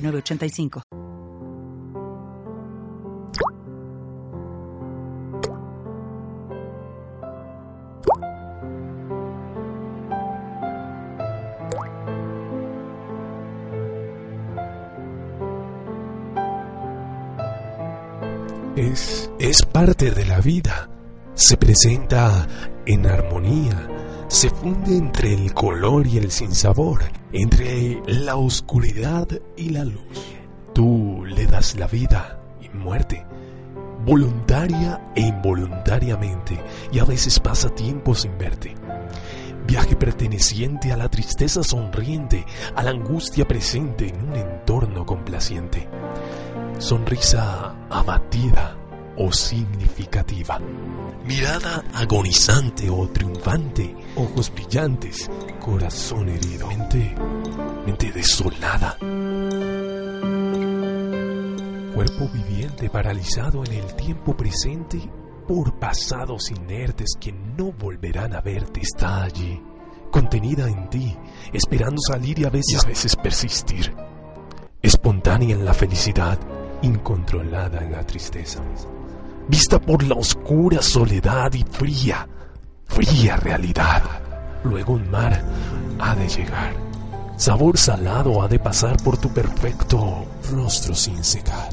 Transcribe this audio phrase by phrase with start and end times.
[0.00, 0.82] 985.
[18.76, 20.88] Es, es parte de la vida.
[21.34, 22.46] Se presenta
[22.86, 27.00] en armonía se funde entre el color y el sinsabor,
[27.32, 30.36] entre la oscuridad y la luz.
[30.74, 33.24] Tú le das la vida y muerte,
[34.04, 36.62] voluntaria e involuntariamente,
[36.92, 38.74] y a veces pasa tiempo sin verte.
[39.66, 42.44] Viaje perteneciente a la tristeza sonriente,
[42.76, 45.88] a la angustia presente en un entorno complaciente.
[46.78, 48.76] Sonrisa abatida
[49.18, 50.60] o significativa.
[51.24, 55.28] Mirada agonizante o triunfante, ojos brillantes,
[55.60, 57.14] corazón herido, mente,
[57.84, 58.96] mente desolada.
[61.94, 65.10] Cuerpo viviente paralizado en el tiempo presente
[65.48, 68.80] por pasados inertes que no volverán a verte.
[68.80, 69.60] Está allí,
[70.12, 71.16] contenida en ti,
[71.52, 73.92] esperando salir y a veces, a veces persistir.
[74.80, 76.38] Espontánea en la felicidad,
[76.82, 78.62] incontrolada en la tristeza
[79.48, 82.28] vista por la oscura soledad y fría,
[82.84, 84.02] fría realidad.
[84.64, 85.42] Luego un mar
[85.98, 86.74] ha de llegar.
[87.36, 91.70] Sabor salado ha de pasar por tu perfecto rostro sin secar.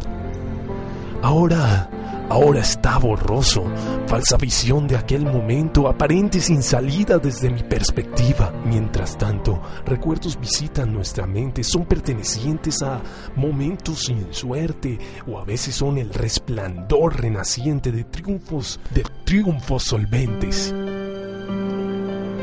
[1.22, 1.90] Ahora
[2.30, 3.64] ahora está borroso,
[4.08, 8.52] falsa visión de aquel momento, aparente sin salida desde mi perspectiva.
[8.66, 13.02] Mientras tanto, recuerdos visitan nuestra mente, son pertenecientes a
[13.36, 20.74] momentos sin suerte o a veces son el resplandor renaciente de triunfos, de triunfos solventes.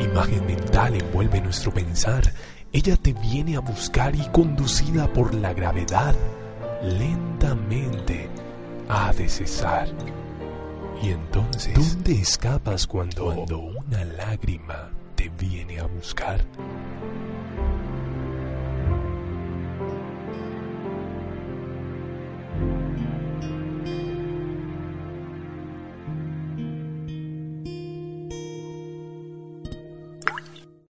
[0.00, 2.32] Imagen mental envuelve nuestro pensar.
[2.72, 6.14] Ella te viene a buscar y conducida por la gravedad,
[6.82, 8.28] lentamente
[8.88, 9.88] ha de cesar.
[11.02, 16.44] Y entonces, ¿dónde escapas cuando, cuando una lágrima te viene a buscar?